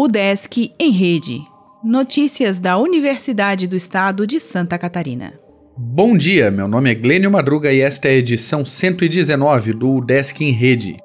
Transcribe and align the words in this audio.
O 0.00 0.06
Desk 0.06 0.72
em 0.78 0.90
Rede. 0.92 1.40
Notícias 1.82 2.60
da 2.60 2.78
Universidade 2.78 3.66
do 3.66 3.74
Estado 3.74 4.26
de 4.26 4.38
Santa 4.38 4.78
Catarina. 4.78 5.34
Bom 5.76 6.16
dia, 6.16 6.50
meu 6.50 6.68
nome 6.68 6.90
é 6.90 6.94
Glênio 6.94 7.30
Madruga 7.30 7.72
e 7.72 7.80
esta 7.80 8.06
é 8.06 8.12
a 8.12 8.14
edição 8.14 8.64
119 8.64 9.72
do 9.72 10.00
Desk 10.00 10.40
em 10.40 10.52
Rede. 10.52 10.96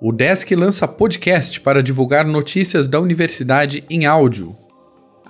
O 0.00 0.12
Desk 0.12 0.54
lança 0.54 0.86
podcast 0.86 1.60
para 1.60 1.82
divulgar 1.82 2.26
notícias 2.26 2.86
da 2.86 3.00
universidade 3.00 3.82
em 3.88 4.06
áudio. 4.06 4.54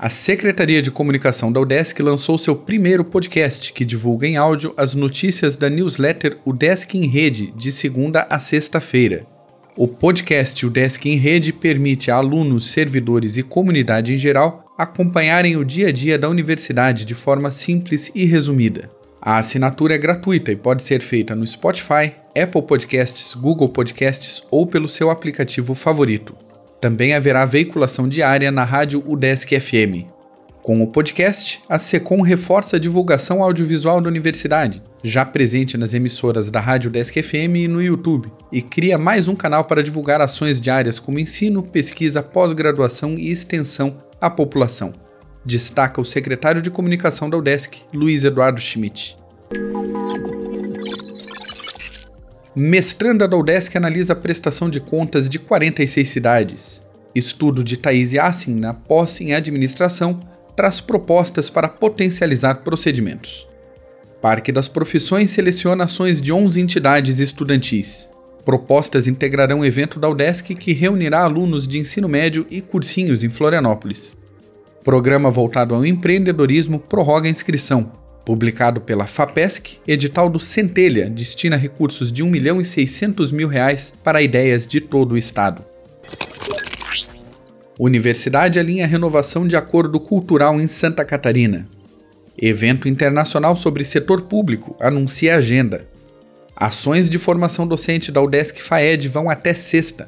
A 0.01 0.09
Secretaria 0.09 0.81
de 0.81 0.93
Comunicação 0.93 1.51
da 1.51 1.61
UDESC 1.61 2.01
lançou 2.05 2.39
seu 2.39 2.55
primeiro 2.55 3.05
podcast, 3.05 3.73
que 3.73 3.85
divulga 3.85 4.29
em 4.29 4.37
áudio 4.37 4.73
as 4.77 4.95
notícias 4.95 5.57
da 5.57 5.69
newsletter 5.69 6.39
UDESC 6.47 6.97
em 6.97 7.09
Rede, 7.09 7.53
de 7.57 7.73
segunda 7.73 8.25
a 8.31 8.39
sexta-feira. 8.39 9.27
O 9.77 9.89
podcast 9.89 10.65
UDESC 10.65 11.09
em 11.09 11.17
Rede 11.17 11.53
permite 11.53 12.13
a 12.13 12.15
alunos, 12.15 12.71
servidores 12.71 13.37
e 13.37 13.43
comunidade 13.43 14.15
em 14.15 14.17
geral 14.17 14.73
acompanharem 14.79 15.57
o 15.57 15.65
dia 15.65 15.89
a 15.89 15.93
dia 15.93 16.17
da 16.17 16.29
universidade 16.29 17.05
de 17.05 17.17
forma 17.17 17.51
simples 17.51 18.13
e 18.15 18.25
resumida. 18.25 18.89
A 19.21 19.39
assinatura 19.39 19.97
é 19.97 19.99
gratuita 19.99 20.53
e 20.53 20.57
pode 20.57 20.85
ser 20.85 21.03
feita 21.03 21.35
no 21.35 21.45
Spotify, 21.45 22.13
Apple 22.41 22.63
Podcasts, 22.63 23.35
Google 23.35 23.69
Podcasts 23.69 24.45
ou 24.49 24.65
pelo 24.65 24.87
seu 24.87 25.11
aplicativo 25.11 25.75
favorito. 25.75 26.37
Também 26.81 27.15
haverá 27.15 27.45
veiculação 27.45 28.09
diária 28.09 28.51
na 28.51 28.65
rádio 28.65 29.03
UDESC 29.07 29.59
FM. 29.59 30.07
Com 30.63 30.83
o 30.83 30.87
podcast, 30.87 31.61
a 31.69 31.79
SECOM 31.79 32.21
reforça 32.21 32.77
a 32.77 32.79
divulgação 32.79 33.43
audiovisual 33.43 34.01
da 34.01 34.09
universidade, 34.09 34.83
já 35.03 35.25
presente 35.25 35.79
nas 35.79 35.95
emissoras 35.95 36.51
da 36.51 36.61
Rádio 36.61 36.89
UDESC 36.89 37.23
FM 37.23 37.57
e 37.57 37.69
no 37.69 37.83
YouTube, 37.83 38.31
e 38.53 38.61
cria 38.61 38.99
mais 38.99 39.29
um 39.29 39.35
canal 39.35 39.65
para 39.65 39.83
divulgar 39.83 40.21
ações 40.21 40.61
diárias 40.61 40.99
como 40.99 41.19
ensino, 41.19 41.63
pesquisa, 41.63 42.23
pós-graduação 42.23 43.15
e 43.19 43.31
extensão 43.31 43.97
à 44.21 44.29
população 44.29 44.93
destaca 45.49 46.01
o 46.01 46.05
secretário 46.05 46.61
de 46.61 46.71
comunicação 46.71 47.31
da 47.31 47.39
UDESC, 47.39 47.81
Luiz 47.93 48.23
Eduardo 48.23 48.61
Schmidt. 48.61 49.17
Mestranda 52.61 53.29
da 53.29 53.37
UDESC 53.37 53.77
analisa 53.77 54.15
a 54.15 54.17
prestação 54.17 54.69
de 54.69 54.81
contas 54.81 55.29
de 55.29 55.39
46 55.39 56.09
cidades. 56.09 56.85
Estudo 57.15 57.63
de 57.63 57.77
Thaís 57.77 58.13
Yassin 58.13 58.57
na 58.57 58.75
posse 58.75 59.23
em 59.23 59.33
administração 59.33 60.19
traz 60.57 60.81
propostas 60.81 61.49
para 61.49 61.69
potencializar 61.69 62.65
procedimentos. 62.65 63.47
Parque 64.21 64.51
das 64.51 64.67
Profissões 64.67 65.31
seleciona 65.31 65.85
ações 65.85 66.21
de 66.21 66.33
11 66.33 66.61
entidades 66.61 67.21
estudantis. 67.21 68.11
Propostas 68.45 69.07
integrarão 69.07 69.61
o 69.61 69.65
evento 69.65 70.01
da 70.01 70.09
UDESC 70.09 70.57
que 70.57 70.73
reunirá 70.73 71.21
alunos 71.21 71.69
de 71.69 71.79
ensino 71.79 72.09
médio 72.09 72.45
e 72.51 72.61
cursinhos 72.61 73.23
em 73.23 73.29
Florianópolis. 73.29 74.17
Programa 74.83 75.31
voltado 75.31 75.77
ao 75.77 75.87
empreendedorismo 75.87 76.81
prorroga 76.81 77.29
a 77.29 77.31
inscrição. 77.31 78.08
Publicado 78.29 78.83
pela 78.83 79.07
FAPESC, 79.07 79.79
edital 79.89 80.29
do 80.29 80.39
Centelha 80.39 81.09
destina 81.09 81.57
recursos 81.57 82.13
de 82.13 82.23
1 82.23 82.29
milhão 82.29 82.61
e 82.61 82.65
600 82.65 83.33
mil 83.33 83.49
reais 83.49 83.95
para 84.05 84.21
ideias 84.21 84.67
de 84.67 84.83
todo 84.83 85.13
o 85.13 85.17
estado. 85.17 85.65
Universidade 87.79 88.59
alinha 88.59 88.87
renovação 88.87 89.49
de 89.49 89.57
acordo 89.57 89.99
cultural 89.99 90.61
em 90.61 90.67
Santa 90.67 91.07
Catarina. 91.07 91.67
Evento 92.37 92.87
internacional 92.87 93.57
sobre 93.57 93.83
setor 93.83 94.21
público 94.21 94.77
anuncia 94.79 95.37
agenda. 95.37 95.89
Ações 96.55 97.09
de 97.09 97.17
formação 97.17 97.67
docente 97.67 98.13
da 98.13 98.21
UDESC 98.21 98.61
FAED 98.61 99.09
vão 99.09 99.31
até 99.31 99.55
sexta. 99.55 100.07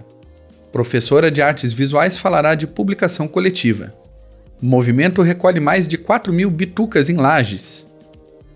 Professora 0.70 1.30
de 1.30 1.40
artes 1.40 1.72
visuais 1.72 2.18
falará 2.18 2.54
de 2.54 2.66
publicação 2.66 3.26
coletiva. 3.26 3.94
Movimento 4.60 5.22
recolhe 5.22 5.58
mais 5.58 5.88
de 5.88 5.96
4 5.96 6.30
mil 6.34 6.50
bitucas 6.50 7.08
em 7.08 7.16
lajes. 7.16 7.88